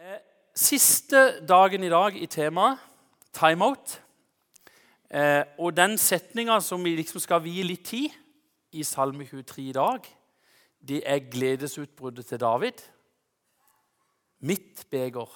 [0.00, 0.18] Eh,
[0.54, 2.78] Siste dagen i dag i temaet
[3.32, 4.02] timeout.
[5.10, 8.14] Eh, og den setninga som vi liksom skal vie litt tid
[8.72, 10.06] i Salme 23 i dag,
[10.88, 12.80] det er gledesutbruddet til David.
[14.40, 15.28] Mitt beger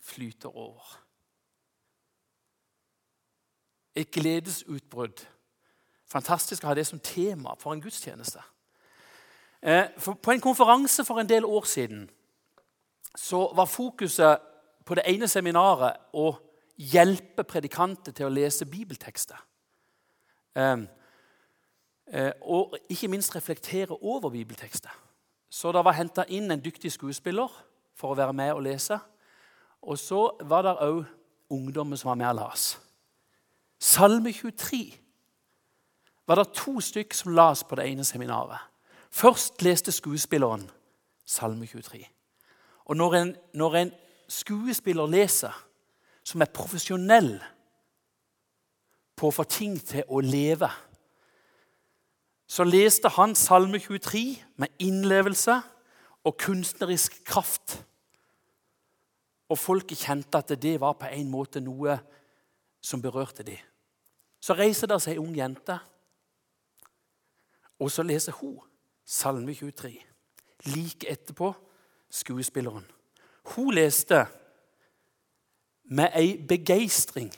[0.00, 0.96] flyter over.
[3.94, 5.26] Et gledesutbrudd.
[6.06, 8.40] Fantastisk å ha det som tema for en gudstjeneste.
[9.62, 12.08] Eh, for på en konferanse for en del år siden
[13.16, 14.38] så var fokuset
[14.86, 16.32] på det ene seminaret å
[16.80, 19.38] hjelpe predikanter til å lese bibeltekster.
[20.56, 20.76] Eh,
[22.12, 24.90] eh, og ikke minst reflektere over bibeltekster.
[25.50, 27.50] Så det var henta inn en dyktig skuespiller
[27.94, 28.98] for å være med og lese.
[29.82, 31.04] Og så var det òg
[31.50, 32.78] ungdommen som var med og las.
[33.80, 35.00] Salme 23
[36.26, 38.60] var det to stykk som las på det ene seminaret.
[39.10, 40.70] Først leste skuespilleren
[41.26, 42.06] Salme 23.
[42.90, 43.92] Og når en, når en
[44.28, 45.66] skuespiller leser,
[46.26, 47.36] som er profesjonell
[49.14, 50.66] på å få ting til å leve,
[52.50, 54.24] så leste han Salme 23
[54.58, 55.60] med innlevelse
[56.26, 57.78] og kunstnerisk kraft.
[59.46, 61.94] Og folket kjente at det var på en måte noe
[62.82, 63.62] som berørte dem.
[64.42, 65.78] Så reiser det seg ei ung jente,
[67.78, 68.58] og så leser hun
[69.06, 69.94] Salme 23.
[70.74, 71.54] Like etterpå
[72.10, 72.86] skuespilleren.
[73.54, 74.26] Hun leste
[75.84, 77.32] med ei begeistring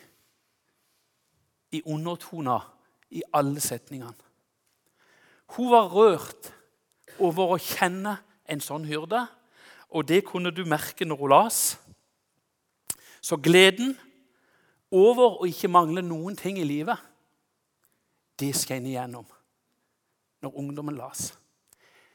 [1.72, 2.78] i undertoner
[3.10, 4.14] i alle setningene.
[5.56, 6.52] Hun var rørt
[7.18, 8.16] over å kjenne
[8.48, 9.26] en sånn hyrde,
[9.92, 11.60] og det kunne du merke når hun las.
[13.20, 13.94] Så gleden
[14.92, 16.96] over å ikke mangle noen ting i livet,
[18.40, 19.28] det skein igjennom
[20.42, 21.30] når ungdommen las.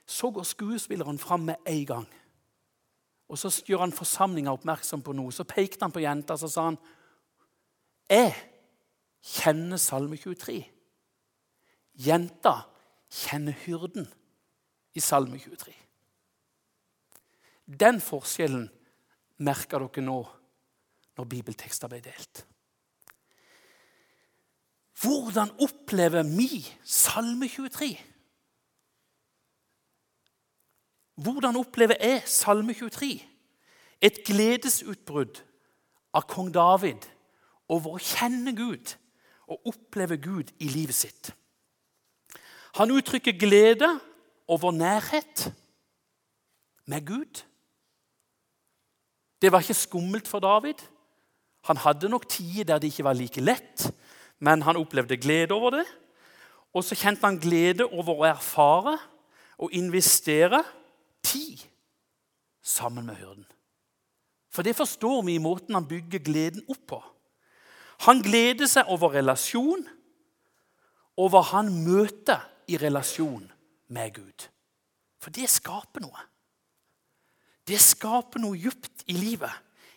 [0.06, 2.08] Så går skuespilleren fram med en gang.
[3.28, 5.32] Og Så gjør han forsamlinga oppmerksom på noe.
[5.32, 6.78] Så pekte han på jenta så sa han,
[8.10, 8.34] 'Jeg
[9.22, 10.66] kjenner Salme 23.'
[11.98, 12.68] Jenta
[13.10, 14.08] kjenner hyrden
[14.94, 15.74] i Salme 23.
[17.68, 18.70] Den forskjellen
[19.38, 20.20] merker dere nå
[21.18, 22.46] når bibeltekster ble delt.
[25.02, 27.98] Hvordan opplever vi Salme 23?
[31.18, 33.24] Hvordan opplever jeg Salme 23?
[34.02, 35.40] Et gledesutbrudd
[36.14, 37.08] av kong David
[37.74, 38.94] over å kjenne Gud
[39.50, 41.32] og oppleve Gud i livet sitt.
[42.78, 43.90] Han uttrykker glede
[44.48, 45.48] over nærhet
[46.86, 47.42] med Gud.
[49.42, 50.78] Det var ikke skummelt for David.
[51.66, 53.90] Han hadde nok tider der det ikke var like lett,
[54.40, 55.88] men han opplevde glede over det.
[56.78, 59.00] Og så kjente han glede over å erfare
[59.58, 60.62] og investere
[61.28, 61.62] tid
[62.64, 63.46] sammen med hyrden.
[64.52, 67.00] For det forstår vi i måten han bygger gleden opp på.
[68.08, 69.84] Han gleder seg over relasjon,
[71.18, 73.46] over han møter i relasjon
[73.94, 74.48] med Gud.
[75.22, 76.26] For det skaper noe.
[77.68, 79.52] Det skaper noe djupt i livet.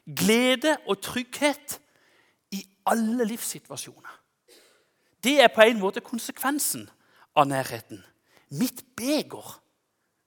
[0.04, 1.76] Glede og trygghet
[2.56, 4.16] i alle livssituasjoner.
[5.22, 6.88] Det er på en måte konsekvensen
[7.36, 8.00] av nærheten.
[8.56, 9.60] Mitt beger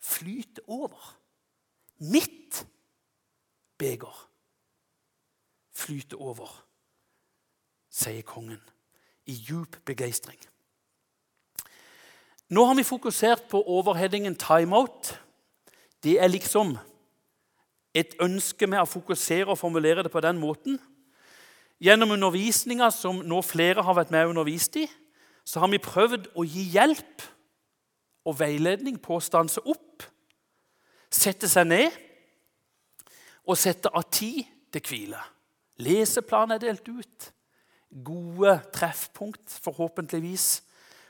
[0.03, 1.18] flyter over.
[1.97, 2.66] Mitt
[3.78, 4.30] beger
[5.74, 6.50] flyter over,
[7.90, 8.62] sier kongen
[9.25, 10.40] i djup begeistring.
[12.53, 15.16] Nå har vi fokusert på overheadingen timeout.
[16.03, 16.75] Det er liksom
[17.96, 20.78] et ønske med å fokusere og formulere det på den måten.
[21.81, 24.85] Gjennom undervisninga som nå flere har vært med og undervist i,
[25.44, 27.25] så har vi prøvd å gi hjelp
[28.25, 30.06] og veiledning på å stanse opp,
[31.13, 31.95] sette seg ned
[33.44, 35.19] og sette av tid til hvile.
[35.84, 37.29] Leseplan er delt ut.
[38.03, 40.63] Gode treffpunkt, forhåpentligvis,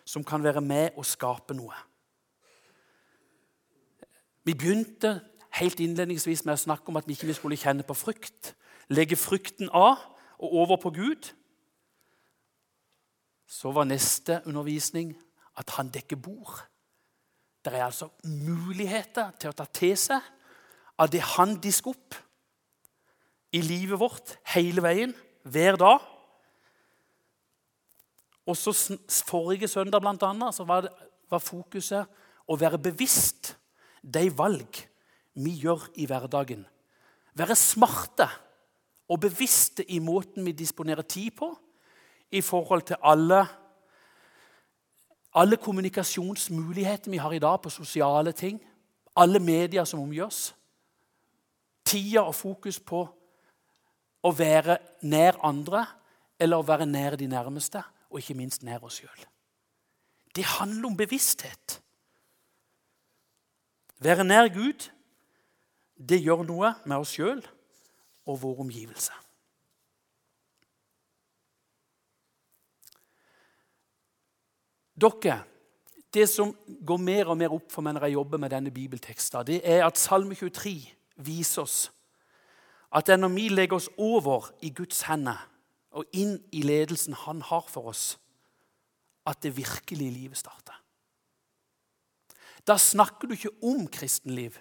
[0.06, 1.76] som kan være med og skape noe.
[4.44, 5.22] Vi begynte
[5.56, 8.52] helt innledningsvis med å snakke om at vi ikke skulle kjenne på frykt.
[8.92, 10.02] Legge frykten av
[10.42, 11.30] og over på Gud.
[13.48, 15.14] Så var neste undervisning
[15.56, 16.66] at han dekker bord.
[17.64, 20.32] Det er altså muligheter til å ta til seg
[21.00, 22.18] av det han disker opp
[23.54, 25.14] i livet vårt hele veien,
[25.44, 26.04] hver dag.
[28.50, 28.74] Også
[29.30, 30.92] forrige søndag blant annet, så var, det,
[31.32, 33.54] var fokuset å være bevisst
[34.04, 34.84] de valg
[35.40, 36.66] vi gjør i hverdagen.
[37.34, 38.28] Være smarte
[39.10, 41.54] og bevisste i måten vi disponerer tid på
[42.34, 43.46] i forhold til alle
[45.34, 48.62] alle kommunikasjonsmuligheter vi har i dag på sosiale ting,
[49.16, 50.56] alle medier som omgjøres,
[51.86, 53.04] tida og fokus på
[54.24, 55.86] å være nær andre
[56.40, 59.26] eller å være nær de nærmeste, og ikke minst nær oss sjøl.
[60.36, 61.80] Det handler om bevissthet.
[64.04, 64.90] Være nær Gud,
[65.98, 67.42] det gjør noe med oss sjøl
[68.26, 69.14] og vår omgivelse.
[75.04, 75.42] Dere,
[76.14, 76.54] det som
[76.86, 79.84] går mer og mer opp for meg når jeg jobber med denne bibelteksten, det er
[79.86, 80.78] at Salme 23
[81.26, 81.90] viser oss
[82.94, 85.40] at når vi legger oss over i Guds hender
[85.98, 88.20] og inn i ledelsen han har for oss,
[89.26, 90.78] at det virkelige livet starter.
[92.68, 94.58] Da snakker du ikke om kristenliv,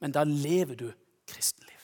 [0.00, 0.88] men da lever du
[1.28, 1.74] kristenliv.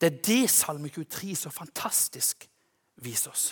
[0.00, 2.44] Det er det Salme 23 så fantastisk
[3.00, 3.46] viser oss.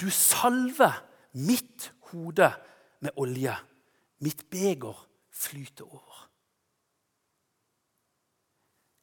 [0.00, 2.52] Du salver mitt hode
[3.00, 3.56] med olje.
[4.18, 6.28] Mitt beger flyter over.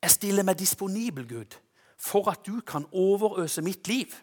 [0.01, 1.57] Jeg stiller meg disponibel, Gud,
[2.00, 4.13] for at du kan overøse mitt liv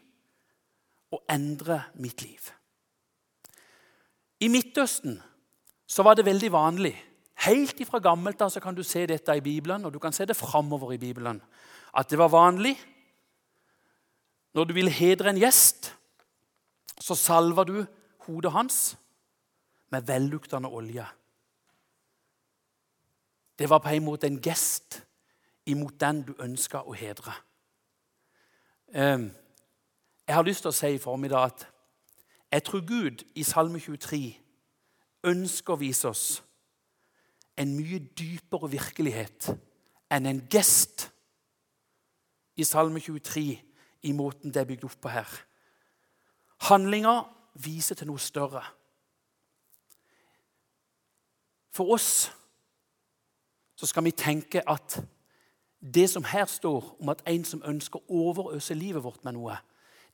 [1.12, 2.48] og endre mitt liv.
[4.40, 5.20] I Midtøsten
[5.86, 6.96] så var det veldig vanlig
[7.44, 10.38] Helt ifra gammelt av kan du se dette i Bibelen, og du kan se det
[10.38, 11.42] framover i Bibelen.
[11.92, 12.74] At det var vanlig
[14.56, 15.90] når du ville hedre en gjest,
[17.00, 17.84] så salver du
[18.26, 18.96] hodet hans
[19.90, 21.06] med velluktende olje.
[23.58, 25.02] Det var på en måte en gest
[25.66, 27.32] imot den du ønska å hedre.
[28.94, 29.30] Ehm,
[30.26, 31.66] jeg har lyst til å si i formiddag at
[32.52, 34.36] jeg tror Gud i Salme 23
[35.24, 36.42] ønsker å vise oss
[37.56, 39.50] en mye dypere virkelighet
[40.12, 41.08] enn en gest
[42.56, 43.46] i Salme 23
[44.02, 45.28] i måten det er bygd opp på her.
[46.60, 47.22] Handlinga
[47.54, 48.62] viser til noe større.
[51.76, 52.32] For oss
[53.76, 55.00] så skal vi tenke at
[55.94, 59.58] det som her står om at en som ønsker å overøse livet vårt med noe,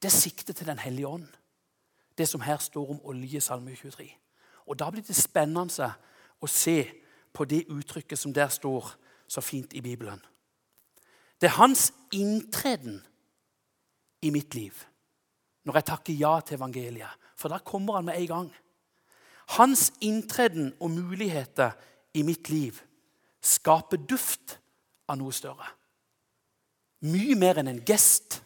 [0.02, 1.28] det sikter til Den hellige ånd.
[2.18, 4.10] Det som her står om olje i Salme 23.
[4.66, 5.92] Og Da blir det spennende
[6.40, 6.90] å se
[7.32, 8.94] på det uttrykket som der står
[9.28, 10.20] så fint i Bibelen.
[11.40, 13.02] Det er hans inntreden
[14.22, 14.74] i mitt liv
[15.64, 17.20] når jeg takker ja til evangeliet.
[17.38, 18.50] For da kommer han med en gang.
[19.58, 21.74] Hans inntreden og muligheter
[22.14, 22.78] i mitt liv
[23.42, 24.58] skaper duft
[25.10, 25.66] av noe større.
[27.02, 28.38] Mye mer enn en gest.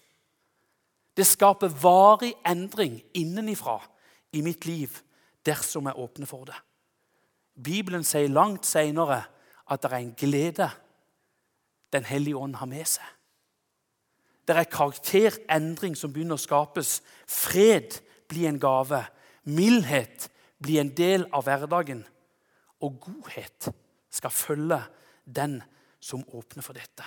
[1.16, 3.78] Det skaper varig endring innenifra
[4.36, 4.96] i mitt liv
[5.46, 6.56] dersom jeg åpner for det.
[7.56, 9.22] Bibelen sier langt seinere
[9.66, 10.70] at det er en glede
[11.92, 13.04] Den hellige ånd har med seg.
[14.46, 17.00] Det er karakterendring som begynner å skapes.
[17.26, 17.98] Fred
[18.30, 19.02] blir en gave.
[19.44, 20.28] Mildhet
[20.62, 22.04] blir en del av hverdagen.
[22.84, 23.70] Og godhet
[24.12, 24.80] skal følge
[25.26, 25.60] den
[26.00, 27.04] som åpner for dette.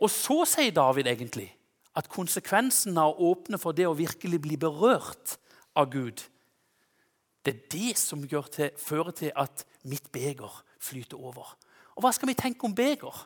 [0.00, 1.50] Og så sier David egentlig
[1.98, 5.36] at konsekvensen av å åpne for det å virkelig bli berørt
[5.76, 6.22] av Gud,
[7.44, 11.56] det er det som til, fører til at mitt beger flyter over.
[11.96, 13.16] Og hva skal vi tenke om beger?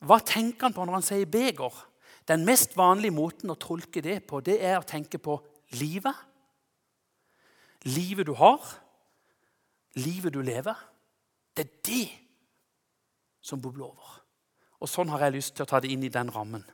[0.00, 1.74] Hva tenker han på når han sier beger?
[2.28, 5.36] Den mest vanlige måten å tolke det på, det er å tenke på
[5.80, 6.16] livet.
[7.88, 8.60] Livet du har,
[9.98, 10.76] livet du lever.
[11.56, 12.08] Det er det
[13.42, 14.18] som bobler over.
[14.80, 16.64] Og Sånn har jeg lyst til å ta det inn i den rammen.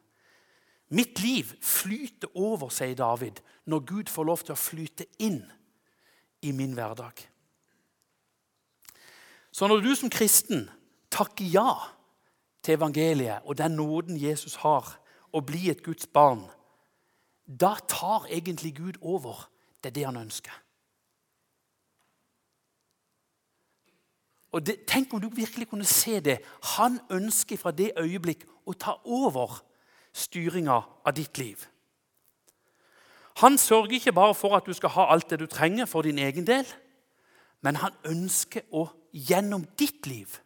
[0.94, 5.40] Mitt liv flyter over, sier David, når Gud får lov til å flyte inn
[6.46, 7.24] i min hverdag.
[9.50, 10.68] Så når du som kristen
[11.10, 11.95] takker ja
[12.66, 14.88] til evangeliet og den nåden Jesus har,
[15.32, 16.46] å bli et Guds barn,
[17.46, 19.46] da tar egentlig Gud over.
[19.84, 20.54] Det det han ønsker.
[24.52, 26.38] Og det, Tenk om du virkelig kunne se det.
[26.78, 29.60] Han ønsker fra det øyeblikk å ta over
[30.16, 31.66] styringa av ditt liv.
[33.44, 36.18] Han sørger ikke bare for at du skal ha alt det du trenger for din
[36.18, 36.66] egen del,
[37.62, 40.40] men han ønsker å gjennom ditt liv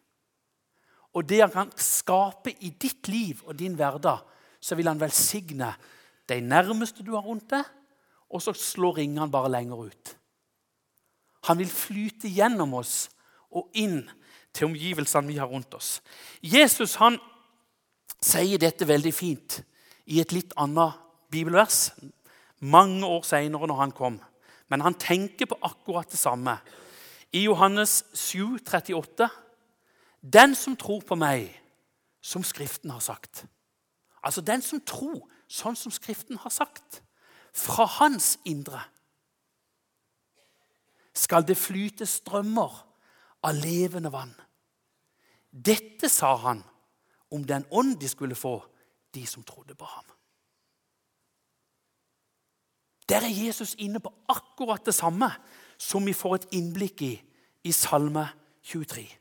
[1.11, 4.23] og det han kan skape i ditt liv og din hverdag,
[4.61, 5.73] så vil han velsigne
[6.29, 7.65] de nærmeste du har rundt deg,
[8.31, 10.15] og så slår ringene bare lenger ut.
[11.49, 13.09] Han vil flyte gjennom oss
[13.51, 14.05] og inn
[14.53, 15.99] til omgivelsene vi har rundt oss.
[16.39, 17.17] Jesus han
[18.21, 19.61] sier dette veldig fint
[20.11, 20.99] i et litt annet
[21.33, 21.89] bibelvers
[22.61, 24.19] mange år seinere når han kom.
[24.69, 26.59] Men han tenker på akkurat det samme.
[27.33, 29.27] I Johannes 7, 38
[30.21, 31.49] den som tror på meg,
[32.21, 33.45] som Skriften har sagt.
[34.23, 37.01] Altså den som tror sånn som Skriften har sagt.
[37.53, 38.79] fra hans indre
[41.13, 42.77] skal det flyte strømmer
[43.43, 44.31] av levende vann.
[45.51, 46.63] Dette sa han
[47.31, 48.61] om den ånd de skulle få,
[49.13, 50.05] de som trodde på ham.
[53.09, 55.27] Der er Jesus inne på akkurat det samme
[55.77, 57.13] som vi får et innblikk i
[57.63, 58.29] i Salme
[58.63, 59.20] 23.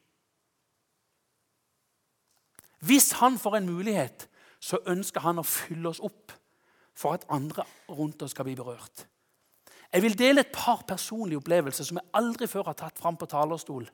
[2.81, 4.29] Hvis han får en mulighet,
[4.61, 6.33] så ønsker han å fylle oss opp
[6.97, 9.07] for at andre rundt oss skal bli berørt.
[9.93, 13.29] Jeg vil dele et par personlige opplevelser som jeg aldri før har tatt fram på
[13.31, 13.89] talerstol.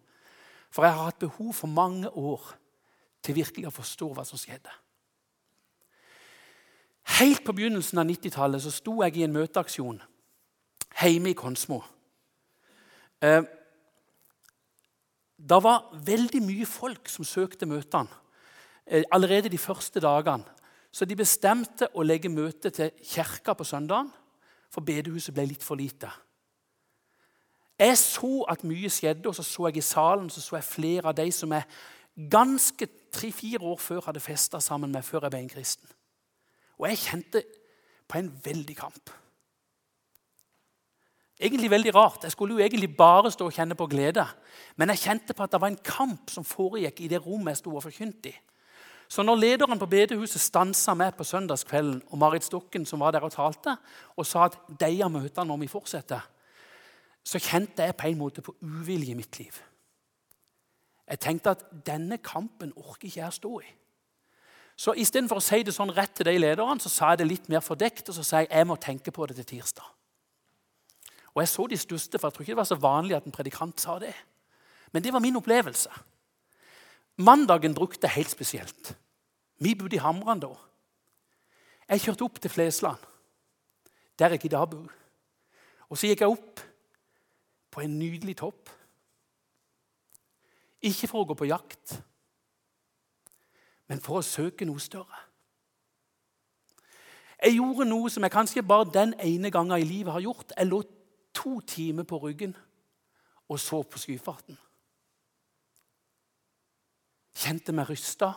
[0.70, 2.50] For jeg har hatt behov for mange år
[3.24, 4.72] til virkelig å forstå hva som skjedde.
[7.16, 10.02] Helt på begynnelsen av 90-tallet så sto jeg i en møteaksjon
[10.96, 11.80] hjemme i Konsmo.
[13.22, 13.42] Eh,
[15.36, 18.25] det var veldig mye folk som søkte møtene
[18.86, 20.44] allerede de første dagene.
[20.92, 24.08] Så de bestemte å legge møtet til kirka på søndagen,
[24.72, 26.08] for bedehuset ble litt for lite.
[27.78, 31.10] Jeg så at mye skjedde, og så så jeg i salen så så jeg flere
[31.10, 31.68] av de som jeg
[32.32, 35.92] ganske tre-fire år før hadde festa sammen med før jeg ble en kristen.
[36.78, 37.44] Og jeg kjente
[38.08, 39.12] på en veldig kamp.
[41.36, 42.24] Egentlig veldig rart.
[42.24, 44.24] Jeg skulle jo egentlig bare stå og kjenne på glede.
[44.76, 47.60] Men jeg kjente på at det var en kamp som foregikk i det rommet jeg
[47.60, 48.38] sto og forkynte i.
[49.08, 53.26] Så når lederen på bedehuset stansa meg på søndagskvelden, og Marit Stokken som var der
[53.26, 53.76] og talte,
[54.16, 56.26] og sa at de har møtene når vi fortsetter,
[57.26, 59.54] så kjente jeg på en måte på uvilje i mitt liv.
[61.06, 63.68] Jeg tenkte at denne kampen orker ikke jeg stå i.
[64.76, 67.46] Så istedenfor å si det sånn rett til de lederne, så sa jeg det litt
[67.48, 68.10] mer fordekt.
[68.10, 69.86] Og så sa jeg jeg må tenke på det til tirsdag.
[71.32, 73.34] Og jeg så de største for jeg tror ikke det var så vanlig at en
[73.34, 74.12] predikant sa det.
[74.92, 75.90] Men det var min opplevelse.
[77.16, 78.96] Mandagen brukte jeg helt spesielt.
[79.58, 80.52] Vi bodde i Hamran da.
[81.88, 82.98] Jeg kjørte opp til Flesland,
[84.18, 84.90] der jeg i dag bor.
[85.88, 86.60] Og så gikk jeg opp
[87.70, 88.72] på en nydelig topp.
[90.82, 91.96] Ikke for å gå på jakt,
[93.86, 95.22] men for å søke noe større.
[97.36, 100.52] Jeg gjorde noe som jeg kanskje bare den ene gangen i livet har gjort.
[100.56, 100.82] Jeg lå
[101.36, 102.56] to timer på ryggen
[103.48, 104.56] og så på skyfarten.
[107.36, 108.32] Kjente meg rysta,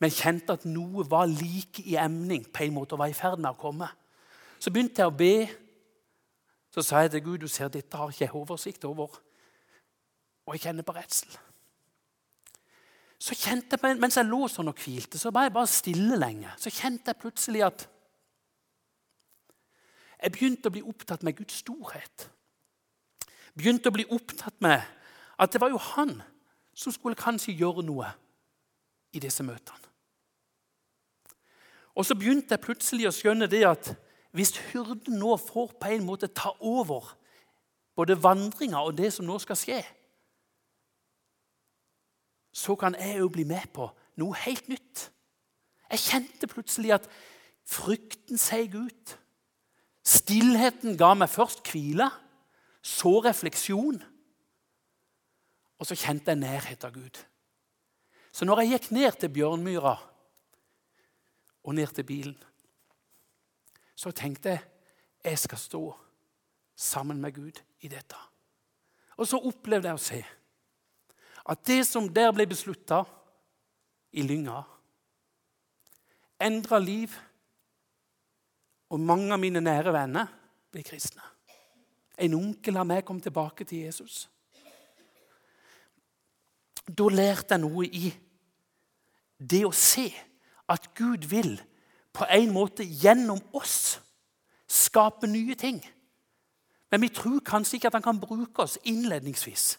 [0.00, 3.40] men kjente at noe var like i emning på en måte og var i ferd
[3.40, 3.88] med å komme.
[4.60, 5.34] Så begynte jeg å be.
[6.72, 9.16] Så sa jeg til Gud du ser, dette har ikke jeg oversikt over.
[10.46, 11.36] Og jeg kjenner på redsel
[13.20, 16.52] så kjente jeg, Mens jeg lå sånn og hvilte, så var jeg bare stille lenge.
[16.56, 17.86] Så kjente jeg plutselig at
[20.20, 22.26] jeg begynte å bli opptatt med Guds storhet.
[23.56, 24.80] Begynte å bli opptatt med
[25.40, 26.18] at det var jo han
[26.80, 28.08] som skulle kanskje gjøre noe
[29.12, 29.88] i disse møtene.
[31.98, 33.90] Og så begynte jeg plutselig å skjønne det at
[34.32, 37.10] hvis hyrden nå får på en måte ta over
[37.98, 39.80] både vandringa og det som nå skal skje,
[42.54, 43.88] så kan jeg jo bli med på
[44.20, 45.10] noe helt nytt.
[45.90, 47.10] Jeg kjente plutselig at
[47.66, 49.16] frykten seig ut.
[50.06, 52.08] Stillheten ga meg først hvile,
[52.82, 54.00] så refleksjon.
[55.80, 57.18] Og så kjente jeg nærhet av Gud.
[58.32, 59.94] Så når jeg gikk ned til Bjørnmyra
[61.64, 62.36] og ned til bilen,
[63.96, 64.66] så tenkte jeg
[65.24, 65.82] jeg skal stå
[66.76, 68.16] sammen med Gud i dette.
[69.20, 70.20] Og så opplevde jeg å se
[71.50, 73.02] at det som der ble beslutta
[74.16, 74.62] i Lynga,
[76.40, 77.14] endra liv.
[78.90, 80.30] Og mange av mine nære venner
[80.72, 81.22] ble kristne.
[82.20, 84.24] En onkel av meg kom tilbake til Jesus.
[86.90, 88.10] Da lærte jeg noe i
[89.40, 90.08] det å se
[90.70, 91.54] at Gud vil
[92.12, 94.00] på en måte gjennom oss
[94.70, 95.78] skape nye ting.
[96.90, 99.76] Men vi tror kanskje ikke at han kan bruke oss innledningsvis.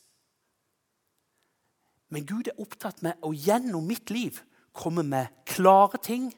[2.12, 4.42] Men Gud er opptatt med å gjennom mitt liv
[4.76, 6.30] komme med klare ting,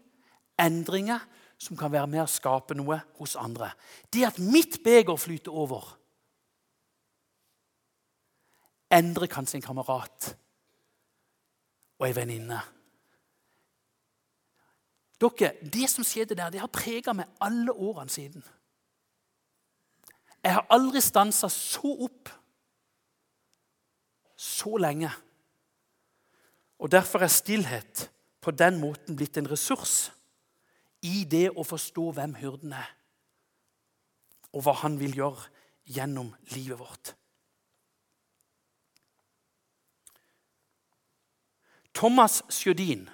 [0.60, 1.22] endringer,
[1.58, 3.72] som kan være med å skape noe hos andre.
[4.12, 5.86] Det at mitt beger flyter over,
[8.94, 10.34] endrer kanskje en kamerat
[12.04, 12.60] og ei venninne.
[15.24, 18.44] Dere, Det som skjedde der, det har prega meg alle årene siden.
[20.44, 22.30] Jeg har aldri stansa så opp
[24.36, 25.10] så lenge
[26.84, 28.10] og Derfor er stillhet
[28.42, 30.12] på den måten blitt en ressurs
[31.02, 32.90] i det å forstå hvem hyrden er,
[34.52, 35.46] og hva han vil gjøre
[35.96, 37.14] gjennom livet vårt.
[41.94, 43.06] Thomas Sjødin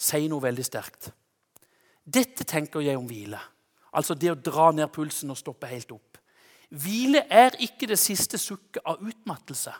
[0.00, 1.10] sier noe veldig sterkt.
[2.04, 3.40] Dette tenker jeg om hvile.
[3.96, 6.18] Altså det å dra ned pulsen og stoppe helt opp.
[6.70, 9.72] Hvile er ikke det siste sukket av utmattelse,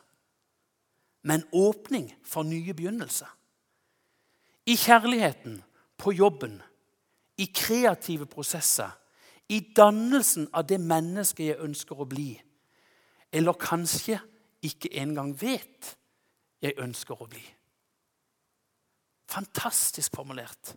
[1.23, 3.29] men åpning for nye begynnelser.
[4.67, 5.61] I kjærligheten,
[6.01, 6.57] på jobben,
[7.39, 8.91] i kreative prosesser,
[9.49, 12.33] i dannelsen av det mennesket jeg ønsker å bli,
[13.31, 14.19] eller kanskje
[14.67, 15.95] ikke engang vet
[16.63, 17.43] jeg ønsker å bli.
[19.31, 20.75] Fantastisk formulert.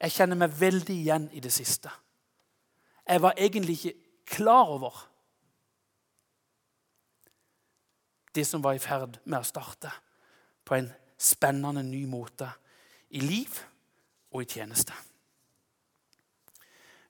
[0.00, 1.90] Jeg kjenner meg veldig igjen i det siste.
[3.06, 3.94] Jeg var egentlig ikke
[4.26, 4.98] klar over
[8.34, 9.90] det som var i ferd med å starte
[10.66, 12.50] på en spennende ny måte
[13.16, 13.62] i liv
[14.34, 14.92] og i tjeneste.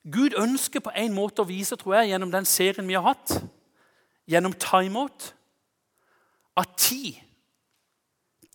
[0.07, 3.33] Gud ønsker på en måte å vise, tror jeg, gjennom den serien vi har hatt,
[4.29, 5.33] gjennom timeout,
[6.57, 7.19] at tid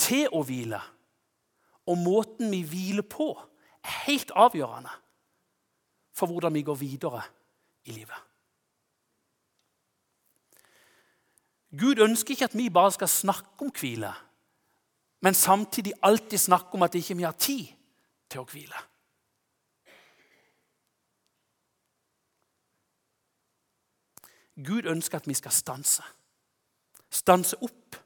[0.01, 0.81] til å hvile
[1.87, 3.33] og måten vi hviler på,
[3.83, 4.91] er helt avgjørende
[6.15, 7.23] for hvordan vi går videre
[7.85, 8.21] i livet.
[11.79, 14.13] Gud ønsker ikke at vi bare skal snakke om hvile,
[15.21, 17.67] men samtidig alltid snakke om at ikke vi ikke har tid
[18.29, 18.83] til å hvile.
[24.67, 26.05] Gud ønsker at vi skal stanse.
[27.11, 27.97] Stanse opp.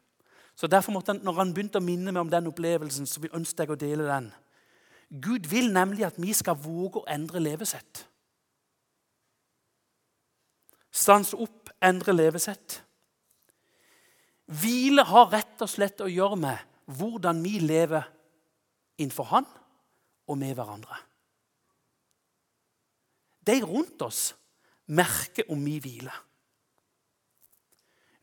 [0.57, 3.67] Så derfor måtte han, når han begynte å minne meg om den opplevelsen, så ønsket
[3.67, 4.31] jeg å dele den.
[5.23, 8.07] Gud vil nemlig at vi skal våge å endre levesett.
[10.97, 12.81] Stans opp, endre levesett.
[14.47, 18.07] Hvile har rett og slett å gjøre med hvordan vi lever
[18.97, 19.47] innenfor Han
[20.27, 20.99] og med hverandre.
[23.47, 24.31] De rundt oss
[24.87, 26.15] merker om vi hviler.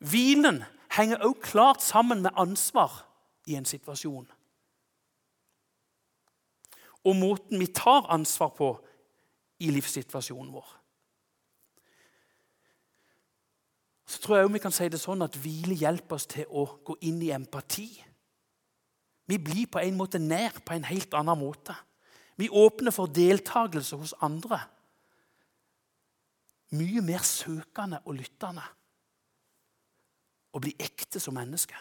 [0.03, 0.63] Hvilen
[0.93, 3.03] henger også klart sammen med ansvar
[3.45, 4.27] i en situasjon.
[7.03, 8.69] Og måten vi tar ansvar på
[9.59, 10.69] i livssituasjonen vår.
[14.05, 16.95] Så tror jeg vi kan si det sånn at Hvile hjelper oss til å gå
[17.07, 17.89] inn i empati.
[19.25, 21.75] Vi blir på en måte nær på en helt annen måte.
[22.37, 24.59] Vi åpner for deltakelse hos andre.
[26.73, 28.65] Mye mer søkende og lyttende
[30.53, 31.77] å bli ekte som menneske.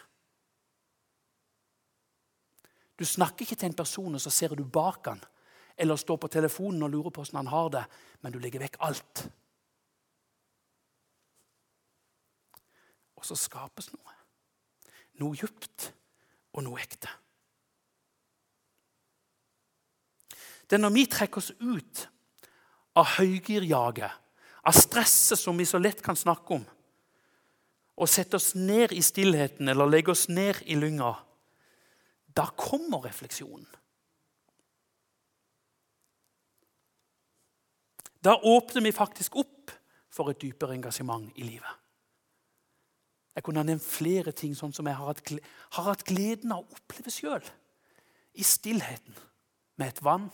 [2.97, 5.23] Du snakker ikke til en person, og så ser du bak han,
[5.77, 7.85] eller står på telefonen og lurer på hvordan han har det,
[8.23, 9.25] men du legger vekk alt.
[13.19, 14.17] Og så skapes noe.
[15.23, 15.91] Noe djupt
[16.57, 17.11] og noe ekte.
[20.67, 22.07] Det er når vi trekker oss ut
[22.97, 24.21] av høygirjaget,
[24.63, 26.65] av stresset som vi så lett kan snakke om,
[27.97, 31.13] og setter oss ned i stillheten eller legger oss ned i lynga,
[32.33, 33.69] da kommer refleksjonen.
[38.23, 39.73] Da åpner vi faktisk opp
[40.13, 41.79] for et dypere engasjement i livet.
[43.33, 45.09] Jeg kunne ha nevnt flere ting sånn som jeg har
[45.89, 47.43] hatt, gleden av å oppleve sjøl.
[48.37, 49.17] I stillheten
[49.81, 50.29] med et vann.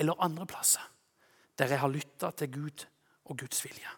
[0.00, 0.84] Eller andre plasser
[1.60, 2.86] der jeg har lytta til Gud
[3.30, 3.96] og Guds vilje.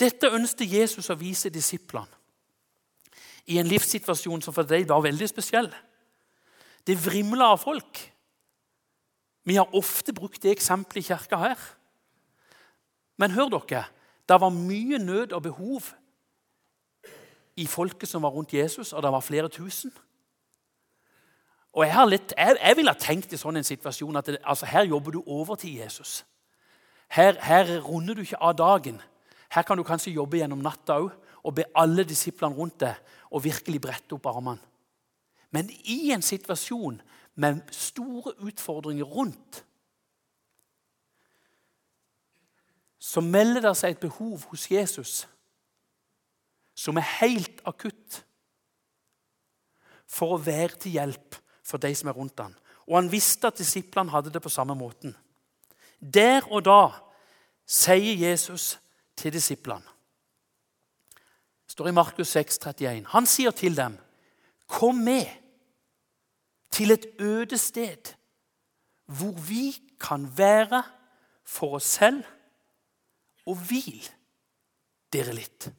[0.00, 2.22] Dette ønsket Jesus å vise disiplene
[3.46, 5.68] i en livssituasjon som for dem var veldig spesiell.
[6.84, 8.00] Det vrimla av folk.
[9.44, 11.60] Vi har ofte brukt det eksempelet i kirka her.
[13.20, 13.84] Men hør dere,
[14.28, 15.92] det var mye nød og behov
[17.60, 19.92] i folket som var rundt Jesus, og det var flere tusen.
[21.74, 24.88] Og jeg, litt, jeg, jeg ville tenkt i sånn en situasjon at det, altså, her
[24.88, 26.22] jobber du overtid, Jesus.
[27.14, 29.00] Her, her runder du ikke av dagen.
[29.54, 31.12] Her kan du kanskje jobbe gjennom natta òg
[31.44, 32.96] og be alle disiplene rundt deg
[33.30, 34.62] og virkelig brette opp armene.
[35.54, 36.98] Men i en situasjon
[37.38, 39.62] med store utfordringer rundt
[42.98, 45.14] så melder det seg et behov hos Jesus
[46.74, 48.22] som er helt akutt
[50.10, 52.54] for å være til hjelp for de som er rundt ham.
[52.88, 55.14] Og han visste at disiplene hadde det på samme måten.
[56.00, 56.80] Der og da
[57.74, 58.78] sier Jesus
[59.16, 59.86] til disiplene.
[61.64, 63.06] Det står i Markus 6, 31.
[63.10, 63.98] Han sier til dem,
[64.66, 65.26] 'Kom med
[66.70, 68.14] til et øde sted,
[69.06, 70.82] hvor vi kan være
[71.44, 72.24] for oss selv,
[73.46, 74.08] og hvil
[75.12, 75.72] dere litt.'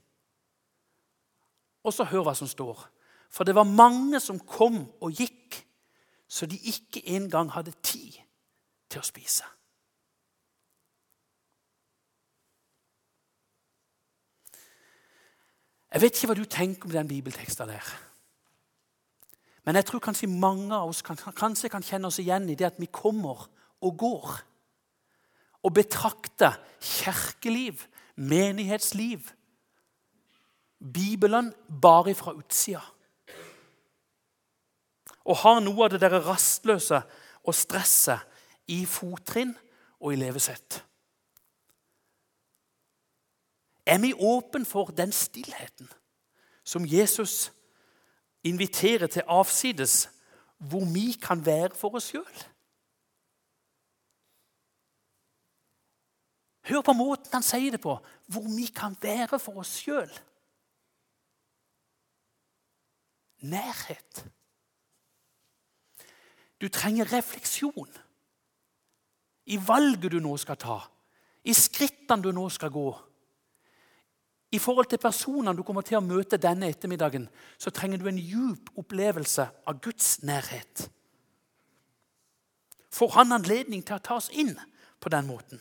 [1.83, 2.89] Og så hør hva som står.
[3.29, 5.67] For det var mange som kom og gikk,
[6.27, 8.11] så de ikke engang hadde tid
[8.89, 9.43] til å spise.
[15.95, 17.91] Jeg vet ikke hva du tenker om den bibelteksten der.
[19.63, 22.67] Men jeg tror kanskje mange av oss kan, kanskje kan kjenne oss igjen i det
[22.67, 23.47] at vi kommer
[23.79, 24.33] og går
[25.65, 29.31] Og betrakter kirkeliv, menighetsliv,
[30.93, 32.83] Bibelen bare fra utsida.
[35.25, 36.99] Og har noe av det der rastløse
[37.41, 38.21] og stresset
[38.69, 39.55] i fottrinn
[39.97, 40.83] og i levesett.
[43.85, 45.89] Er vi åpne for den stillheten
[46.63, 47.53] som Jesus
[48.43, 50.09] inviterer til avsides,
[50.57, 52.37] hvor vi kan være for oss sjøl?
[56.65, 57.93] Hør på måten han sier det på,
[58.25, 60.09] hvor vi kan være for oss sjøl.
[63.45, 64.25] Nærhet.
[66.61, 67.91] Du trenger refleksjon
[69.45, 70.79] i valget du nå skal ta,
[71.45, 72.87] i skrittene du nå skal gå.
[74.55, 77.27] I forhold til personene du kommer til å møte denne ettermiddagen,
[77.59, 80.87] så trenger du en djup opplevelse av Guds nærhet.
[82.95, 84.53] Får han anledning til å ta oss inn
[85.03, 85.59] på den måten?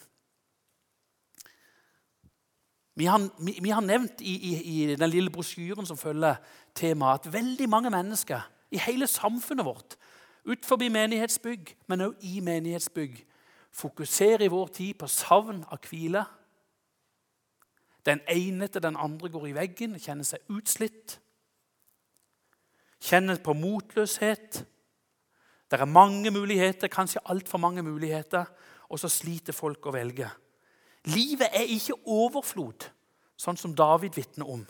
[2.95, 6.39] Vi har, vi, vi har nevnt i, i, i, den lille brosjyren som følger
[6.79, 9.97] temaet, at veldig mange mennesker i hele samfunnet vårt,
[10.47, 13.19] utenfor menighetsbygg, men også i menighetsbygg,
[13.75, 16.23] fokuserer i vår tid på savn av hvile.
[18.05, 21.19] Den ene etter den andre går i veggen, kjenner seg utslitt.
[23.05, 24.61] Kjenner på motløshet.
[25.71, 28.45] Det er mange muligheter, kanskje altfor mange muligheter,
[28.89, 30.29] og så sliter folk å velge.
[31.13, 32.87] Livet er ikke overflod,
[33.37, 34.63] sånn som David vitner om.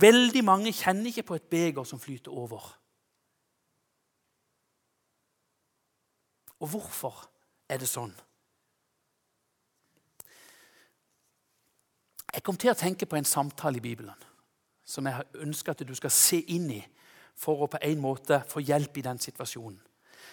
[0.00, 2.62] Veldig mange kjenner ikke på et beger som flyter over.
[6.60, 7.24] Og hvorfor
[7.68, 8.12] er det sånn?
[12.34, 14.26] Jeg kom til å tenke på en samtale i Bibelen
[14.90, 16.80] som jeg ønsker at du skal se inn i
[17.38, 19.78] for å på en måte få hjelp i den situasjonen.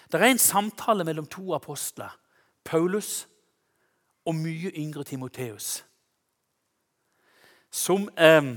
[0.09, 2.09] Det er en samtale mellom to apostler,
[2.65, 3.27] Paulus
[4.27, 5.83] og mye yngre Timoteus.
[7.71, 8.55] Som eh,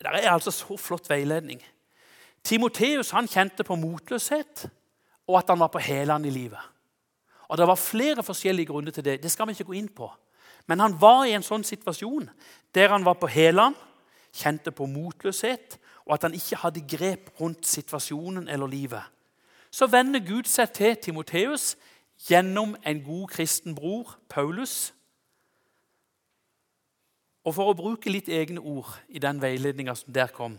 [0.00, 1.60] Det er altså så flott veiledning.
[2.44, 4.68] Timoteus kjente på motløshet
[5.28, 6.60] og at han var på hælene i livet.
[7.48, 9.22] Og Det var flere forskjellige grunner til det.
[9.22, 10.10] Det skal vi ikke gå inn på.
[10.66, 12.30] Men han var i en sånn situasjon
[12.74, 13.74] der han var på hælene,
[14.32, 19.02] kjente på motløshet, og at han ikke hadde grep rundt situasjonen eller livet.
[19.70, 21.76] Så vender Gud seg til Timoteus
[22.28, 24.94] gjennom en god kristen bror, Paulus,
[27.44, 30.58] og for å bruke litt egne ord i den veiledninga som der kom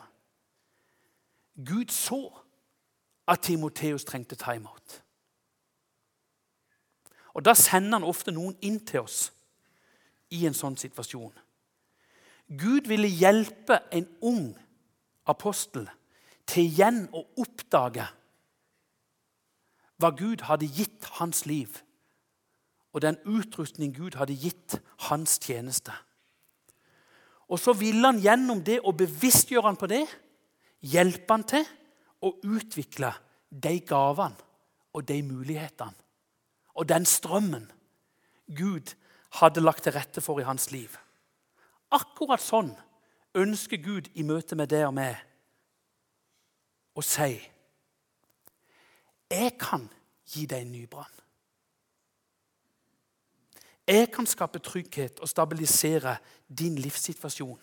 [1.56, 2.32] Gud så
[3.28, 5.02] at Timoteus trengte timeout.
[7.34, 9.32] Og Da sender han ofte noen inn til oss
[10.32, 11.34] i en sånn situasjon.
[12.52, 14.52] Gud ville hjelpe en ung
[15.30, 15.88] apostel
[16.50, 18.08] til igjen å oppdage
[20.02, 21.78] hva Gud hadde gitt hans liv,
[22.92, 25.94] og den utrustning Gud hadde gitt hans tjeneste.
[27.48, 30.02] Og så ville han gjennom det å bevisstgjøre han på det,
[30.82, 31.68] hjelpe han til
[32.26, 33.14] å utvikle
[33.52, 34.50] de gavene
[34.92, 36.02] og de mulighetene
[36.76, 37.68] og den strømmen
[38.48, 38.96] Gud
[39.40, 40.92] hadde lagt til rette for i hans liv.
[41.92, 42.72] Akkurat sånn
[43.36, 45.20] ønsker Gud i møte med deg og meg
[46.96, 47.34] å si
[49.32, 49.86] Jeg kan
[50.28, 51.22] gi deg en ny brann.
[53.88, 57.60] Jeg kan skape trygghet og stabilisere din livssituasjon.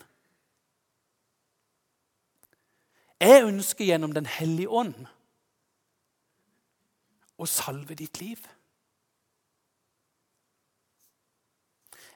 [3.21, 5.07] Jeg ønsker gjennom Den hellige ånd
[7.39, 8.41] å salve ditt liv.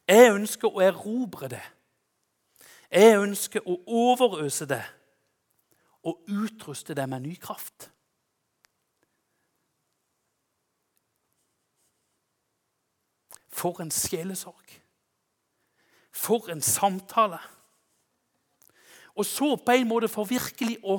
[0.09, 1.63] Jeg ønsker å erobre det.
[2.93, 4.83] Jeg ønsker å overøse det
[6.05, 7.89] og utruste det med ny kraft.
[13.53, 14.77] For en sjelesorg.
[16.13, 17.41] For en samtale.
[19.17, 20.99] Og så på en måte for virkelig å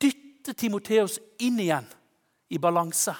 [0.00, 1.88] dytte Timoteus inn igjen
[2.52, 3.14] i balanse.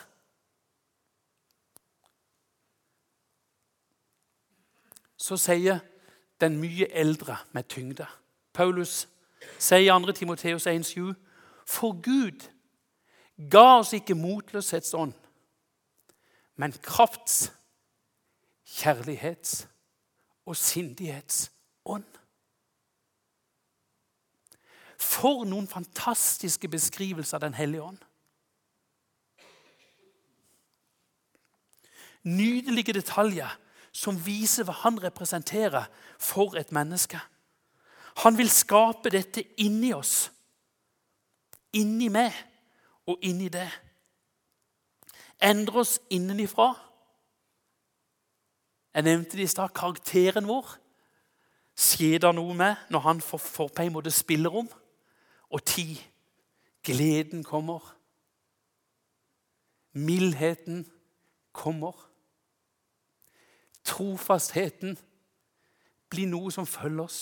[5.20, 5.80] Så sier
[6.40, 8.07] den mye eldre med tyngde
[8.53, 9.09] Paulus
[9.59, 10.12] sier i 2.
[10.12, 11.14] Timoteus 1,7.:
[11.66, 12.48] For Gud
[13.50, 15.12] ga oss ikke motløshetsånd,
[16.57, 17.53] men krafts,
[18.66, 19.68] kjærlighets
[20.46, 22.05] og sindighetsånd.
[25.00, 27.98] For noen fantastiske beskrivelser av Den hellige ånd.
[32.22, 33.57] Nydelige detaljer
[33.92, 37.20] som viser hva han representerer for et menneske.
[38.24, 40.31] Han vil skape dette inni oss,
[41.72, 42.35] inni meg
[43.09, 43.68] og inni det.
[45.40, 46.74] Endre oss innenifra
[48.90, 49.70] Jeg nevnte det i stad.
[49.70, 50.72] Karakteren vår
[51.79, 54.66] skjer det noe med når han får, får på en måte spillerom.
[55.55, 55.94] Og tid.
[56.83, 57.85] Gleden kommer.
[59.92, 60.83] Mildheten
[61.53, 62.10] kommer.
[63.90, 64.96] Trofastheten
[66.11, 67.20] blir noe som følger oss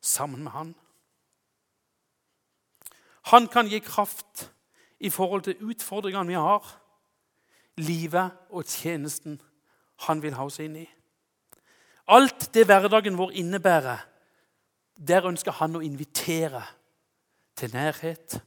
[0.00, 0.74] sammen med Han.
[3.28, 4.46] Han kan gi kraft
[4.98, 6.64] i forhold til utfordringene vi har,
[7.78, 9.36] livet og tjenesten
[10.06, 10.86] han vil ha oss inn i.
[12.08, 14.00] Alt det hverdagen vår innebærer,
[14.98, 16.62] der ønsker han å invitere
[17.58, 18.38] til nærhet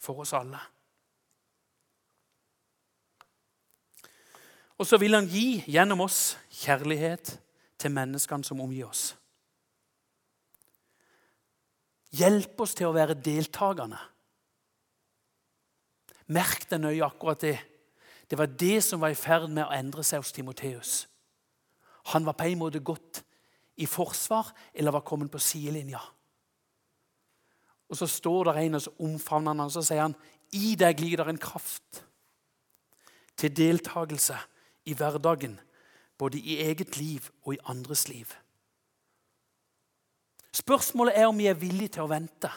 [0.00, 0.60] for oss alle.
[4.76, 7.32] Og så vil han gi gjennom oss kjærlighet
[7.80, 9.14] til menneskene som omgir oss.
[12.16, 13.98] Hjelp oss til å være deltakende.
[16.32, 17.56] Merk deg nøye akkurat det.
[18.26, 21.06] Det var det som var i ferd med å endre seg hos Timoteus.
[22.12, 23.22] Han var på en måte gått
[23.76, 26.00] i forsvar eller var kommet på sidelinja.
[27.86, 30.16] Og Så står det en og så omfavner han og så sier han,
[30.52, 32.02] i deg ligger det en kraft
[33.36, 34.36] til deltakelse
[34.86, 35.58] i hverdagen,
[36.18, 38.26] både i eget liv og i andres liv.
[40.52, 42.50] Spørsmålet er om vi er villige til å vente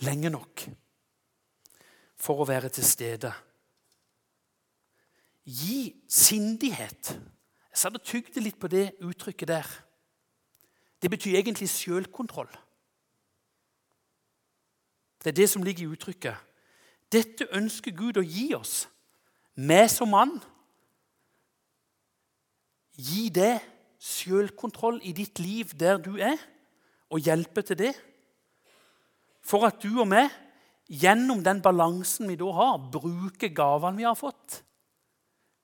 [0.00, 0.64] lenge nok
[2.20, 3.32] for å være til stede.
[5.44, 7.12] Gi sindighet.
[7.70, 9.68] Jeg satt og tygde litt på det uttrykket der.
[11.00, 12.50] Det betyr egentlig sjølkontroll.
[15.20, 16.36] Det er det som ligger i uttrykket.
[17.12, 18.84] Dette ønsker Gud å gi oss
[19.60, 20.38] meg som mann,
[23.00, 23.58] gi det
[24.00, 26.38] sjølkontroll i ditt liv der du er,
[27.10, 27.92] og hjelpe til det.
[29.44, 30.22] For at du og vi,
[31.02, 34.60] gjennom den balansen vi da har, bruker gavene vi har fått,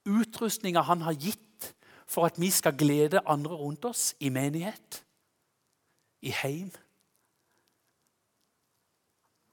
[0.07, 1.71] utrustninga han har gitt
[2.07, 5.01] for at vi skal glede andre rundt oss i menighet,
[6.23, 6.71] i heim.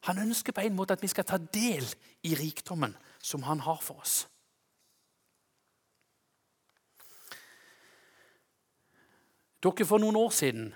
[0.04, 1.86] Han ønsker på en måte at vi skal ta del
[2.28, 4.24] i rikdommen som han har for oss.
[9.64, 10.66] Dere, For noen år siden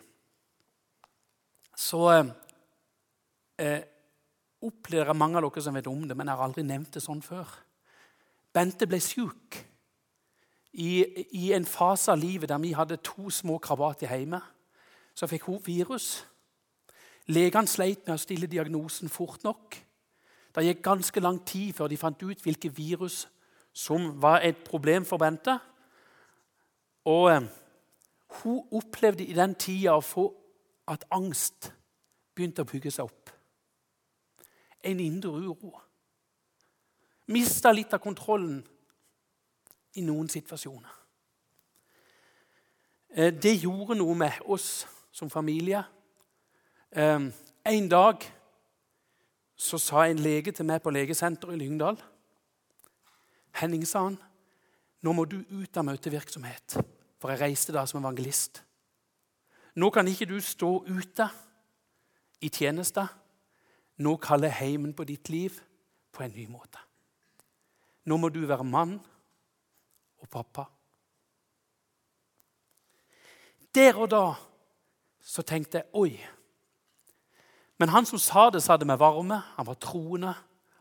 [1.79, 2.07] så
[3.61, 3.83] eh,
[4.65, 7.21] opplevde mange av dere som vet om det, men jeg har aldri nevnt det sånn
[7.23, 7.51] før.
[8.55, 9.59] Bente ble syk
[10.73, 11.05] i,
[11.37, 14.41] i en fase av livet der vi hadde to små krabater hjemme.
[15.15, 16.25] Så fikk hun virus.
[17.29, 19.77] Legene sleit med å stille diagnosen fort nok.
[20.55, 23.27] Det gikk ganske lang tid før de fant ut hvilket virus
[23.77, 25.59] som var et problem for Bente.
[27.07, 27.45] Og eh,
[28.29, 30.29] hun opplevde i den tida å få
[30.89, 31.73] at angst
[32.37, 33.33] begynte å bygge seg opp.
[34.85, 35.73] En indre uro.
[37.29, 38.61] Mista litt av kontrollen
[39.99, 40.95] i noen situasjoner.
[43.11, 45.83] Eh, det gjorde noe med oss som familie.
[46.91, 47.29] Eh,
[47.65, 48.25] en dag
[49.59, 51.99] så sa en lege til meg på legesenteret i Lyngdal
[53.59, 54.19] Henning, sa han,
[55.03, 56.77] nå må du ut av møtevirksomhet,
[57.19, 58.63] for jeg reiste da som evangelist.
[59.79, 61.29] Nå kan ikke du stå ute
[62.41, 63.05] i tjeneste.
[63.99, 65.59] Nå kaller heimen på ditt liv
[66.15, 66.81] på en ny måte.
[68.07, 68.99] Nå må du være mann
[70.19, 70.65] og pappa.
[73.75, 74.25] Der og da
[75.21, 76.13] så tenkte jeg oi,
[77.79, 79.39] men han som sa det, sa det med varme.
[79.55, 80.33] Han var troende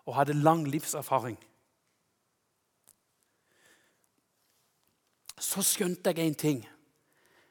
[0.08, 1.38] og hadde lang livserfaring.
[5.38, 6.64] Så skjønte jeg én ting.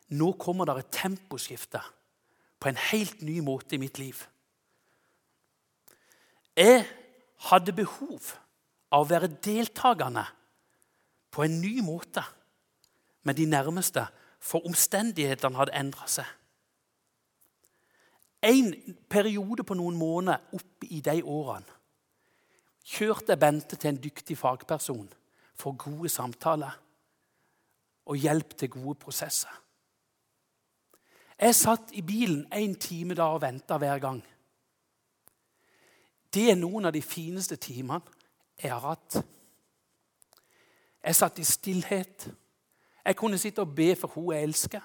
[0.08, 1.80] Nå kommer det et temposkifte
[2.60, 4.22] på en helt ny måte i mitt liv.
[6.56, 6.86] Jeg
[7.50, 8.32] hadde behov
[8.90, 10.24] av å være deltakende
[11.30, 12.22] på en ny måte
[13.26, 14.06] med de nærmeste,
[14.40, 16.28] for omstendighetene hadde endra seg
[18.46, 21.74] en periode på noen måneder oppe i de årene
[22.86, 25.08] kjørte jeg Bente til en dyktig fagperson
[25.58, 26.76] for gode samtaler
[28.06, 29.62] og hjelp til gode prosesser.
[31.38, 34.22] Jeg satt i bilen en time da og venta hver gang.
[36.32, 38.00] Det er noen av de fineste timene
[38.62, 39.18] jeg har hatt.
[41.04, 42.28] Jeg satt i stillhet.
[43.04, 44.80] Jeg kunne sitte og be for hun jeg elsker.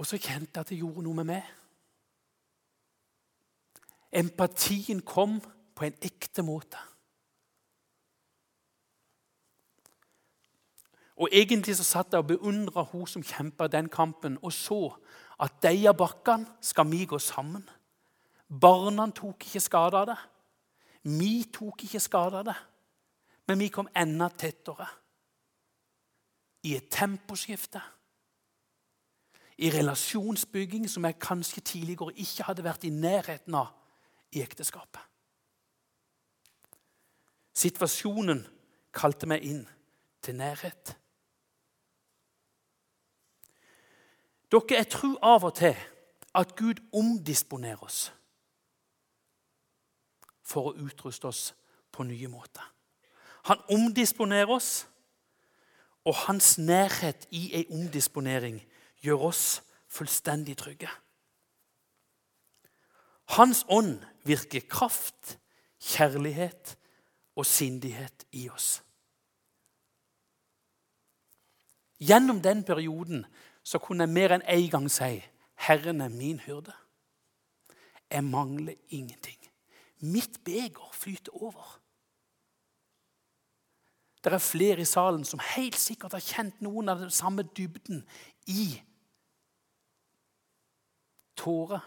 [0.00, 1.50] Og så kjente jeg at det gjorde noe med meg.
[4.12, 5.36] Empatien kom
[5.76, 6.89] på en ekte måte.
[11.20, 14.88] Og Egentlig så satt jeg og beundra hun som kjempa den kampen, og så
[15.40, 17.66] at de av bakkene skal vi gå sammen.
[18.48, 20.16] Barna tok ikke skade av det.
[21.02, 22.56] Vi tok ikke skade av det.
[23.48, 24.86] Men vi kom enda tettere.
[26.64, 27.80] I et temposkifte.
[29.60, 33.74] I relasjonsbygging som jeg kanskje tidligere ikke hadde vært i nærheten av
[34.32, 35.02] i ekteskapet.
[37.60, 38.40] Situasjonen
[38.96, 39.62] kalte meg inn
[40.24, 40.94] til nærhet.
[44.50, 45.76] Dere, jeg tror av og til
[46.34, 48.10] at Gud omdisponerer oss
[50.42, 51.42] for å utruste oss
[51.94, 52.64] på nye måter.
[53.46, 54.86] Han omdisponerer oss,
[56.04, 58.58] og hans nærhet i ei omdisponering
[59.04, 59.44] gjør oss
[59.90, 60.88] fullstendig trygge.
[63.36, 65.36] Hans ånd virker kraft,
[65.78, 66.74] kjærlighet
[67.36, 68.80] og sindighet i oss.
[72.00, 73.26] Gjennom den perioden
[73.62, 76.76] så kunne jeg mer enn én en gang si 'Herren er min hyrde'.
[78.10, 79.38] Jeg mangler ingenting.
[80.00, 81.80] Mitt beger flyter over.
[84.24, 88.08] Det er flere i salen som helt sikkert har kjent noen av den samme dybden
[88.46, 88.82] i
[91.36, 91.80] tårer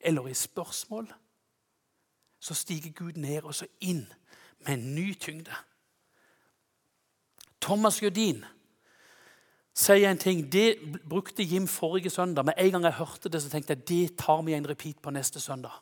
[0.00, 1.12] eller i spørsmål.
[2.40, 4.12] Så stiger Gud ned og så inn
[4.58, 5.54] med en ny tyngde.
[7.60, 8.44] Thomas Jødin
[9.74, 10.44] sier en ting.
[10.50, 12.46] Det brukte Jim forrige søndag.
[12.46, 15.12] Men en gang jeg hørte det, så tenkte jeg det tar vi en repeat på
[15.14, 15.74] neste søndag.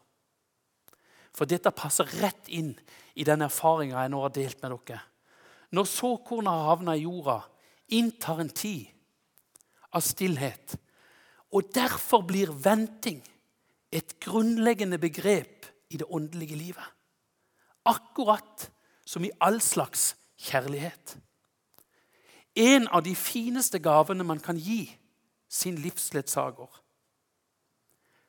[1.32, 2.74] For dette passer rett inn
[3.16, 5.00] i den erfaringa jeg nå har delt med dere.
[5.72, 7.38] Når såkornet har havna i jorda,
[7.88, 8.88] inntar en tid
[9.92, 10.76] av stillhet.
[11.52, 13.20] Og derfor blir venting
[13.92, 16.84] et grunnleggende begrep i det åndelige livet.
[17.88, 18.68] Akkurat
[19.04, 21.16] som i all slags kjærlighet.
[22.54, 24.98] En av de fineste gavene man kan gi
[25.48, 26.82] sin livsledsager,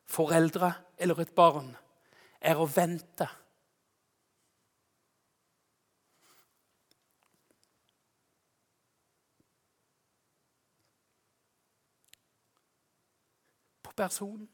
[0.04, 1.76] foreldre eller et barn,
[2.40, 3.28] er å vente.
[13.82, 14.48] På personen.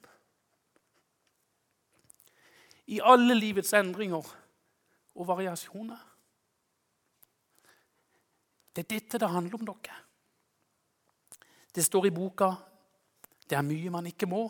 [2.90, 4.26] I alle livets endringer
[5.14, 6.09] og variasjoner.
[8.76, 9.96] Det er dette det handler om, dere.
[11.74, 12.54] Det står i boka
[13.50, 14.44] det er mye man ikke må.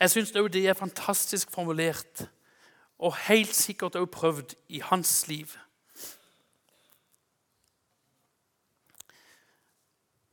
[0.00, 2.22] Jeg syns òg det er fantastisk formulert
[3.00, 5.56] og helt sikkert òg prøvd i hans liv.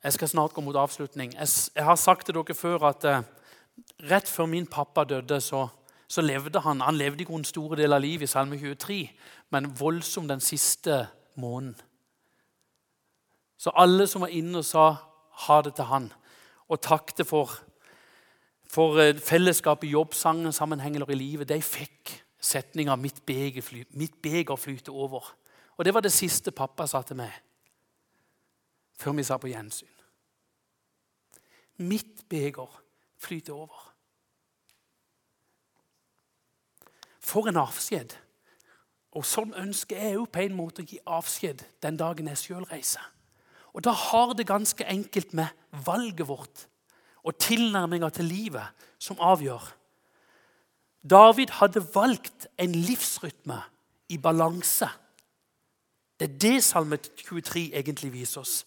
[0.04, 1.34] Jeg skal snart gå mot avslutning.
[1.34, 3.26] Jeg, har sagt til dere før at eh,
[4.12, 5.68] rett før min pappa døde, så,
[6.08, 9.10] så levde han Han levde i grunnen store deler av livet i Salme 23,
[9.50, 11.76] men voldsomt den siste månen.
[13.58, 14.90] Så alle som var inne og sa
[15.48, 16.12] ha det til han,
[16.68, 17.52] og takte for,
[18.70, 20.54] for eh, fellesskapet jobbsangen,
[20.96, 23.84] eller i livet, de fikk setninga 'mitt beger, fly,
[24.58, 25.34] flyter over'.
[25.78, 27.32] Og Det var det siste pappa sa til meg
[28.98, 29.88] før vi sa på gjensyn.
[31.78, 32.82] Mitt beger
[33.18, 33.94] flyter over.
[37.20, 38.16] For en avskjed.
[39.18, 42.68] Og Sånn ønsker jeg òg på en måte å gi avskjed den dagen jeg sjøl
[42.70, 43.02] reiser.
[43.74, 45.48] Og Da har det ganske enkelt med
[45.86, 46.68] valget vårt
[47.24, 49.74] og tilnærminga til livet som avgjør.
[51.04, 53.60] David hadde valgt en livsrytme
[54.10, 54.90] i balanse.
[56.20, 58.66] Det er det Salme 23 egentlig viser oss.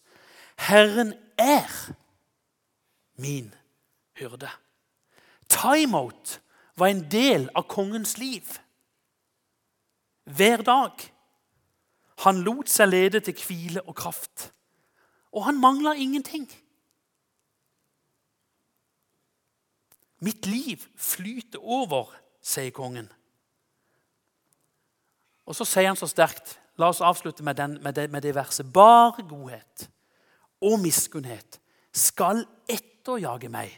[0.57, 1.95] Herren er
[3.17, 3.55] min
[4.19, 4.51] hyrde.
[5.49, 6.41] Timeout
[6.77, 8.47] var en del av kongens liv
[10.37, 11.05] hver dag.
[12.25, 14.51] Han lot seg lede til hvile og kraft.
[15.33, 16.49] Og han mangla ingenting.
[20.21, 22.11] Mitt liv flyter over,
[22.45, 23.09] sier kongen.
[25.49, 28.33] Og så sier han så sterkt La oss avslutte med, den, med, det, med det
[28.33, 28.69] verset.
[28.73, 29.85] Bare godhet
[30.65, 31.59] og miskunnhet
[31.93, 33.75] skal etterjage meg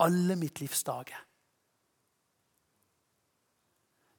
[0.00, 1.18] alle mitt livs dager.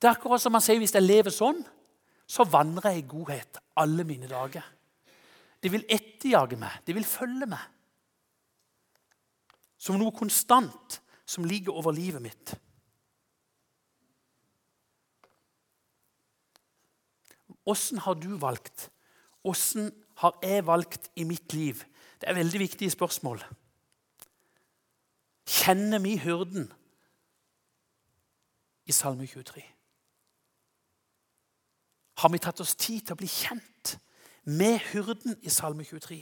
[0.01, 1.59] Det er akkurat som han sier hvis jeg lever sånn,
[2.25, 4.65] så vandrer jeg i godhet alle mine dager.
[5.61, 7.61] De vil etterjage meg, de vil følge meg.
[9.77, 12.53] Som noe konstant som ligger over livet mitt.
[17.69, 18.89] Åssen har du valgt?
[19.45, 19.91] Åssen
[20.23, 21.83] har jeg valgt i mitt liv?
[22.21, 23.43] Det er veldig viktige spørsmål.
[25.45, 26.71] Kjenner vi hyrden
[28.89, 29.61] i Salme 23?
[32.21, 33.95] Har vi tatt oss tid til å bli kjent
[34.45, 36.19] med hyrden i Salme 23.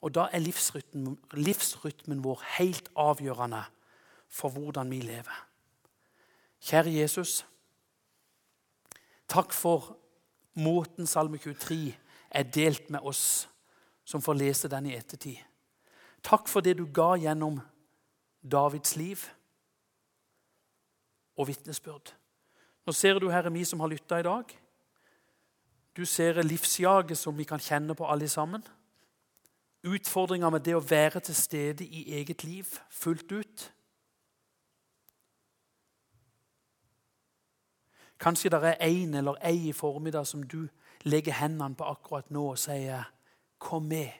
[0.00, 3.62] Og da er livsrytmen, livsrytmen vår helt avgjørende
[4.28, 5.46] for hvordan vi lever.
[6.60, 7.40] Kjære Jesus,
[9.28, 9.94] takk for
[10.60, 11.94] måten Salme 23
[12.30, 13.48] er delt med oss
[14.04, 15.40] som får lese den i ettertid.
[16.24, 17.60] Takk for det du ga gjennom
[18.40, 19.24] Davids liv
[21.40, 22.12] og vitnesbyrd.
[22.86, 24.52] Nå ser du, Herre, vi som har lytta i dag.
[25.96, 28.62] Du ser livsjaget som vi kan kjenne på alle sammen.
[29.82, 33.66] Utfordringa med det å være til stede i eget liv fullt ut.
[38.20, 40.68] Kanskje det er en eller ei i formiddag som du
[41.08, 43.12] legger hendene på akkurat nå og sier
[43.58, 44.10] 'Kom med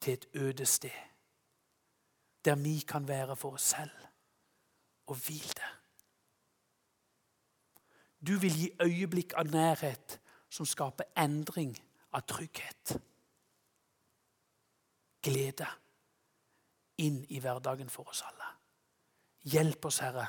[0.00, 1.08] til et øde sted',
[2.44, 4.07] der vi kan være for oss selv
[5.08, 5.72] og hvil det.
[8.20, 10.18] Du vil gi øyeblikk av nærhet
[10.50, 11.74] som skaper endring
[12.12, 12.96] av trygghet.
[15.22, 15.68] Glede
[17.04, 18.50] inn i hverdagen for oss alle.
[19.48, 20.26] Hjelp oss, Herre,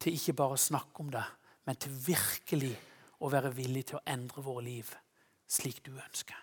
[0.00, 1.24] til ikke bare å snakke om det,
[1.64, 2.72] men til virkelig
[3.20, 4.90] å være villig til å endre våre liv
[5.48, 6.36] slik du ønsker.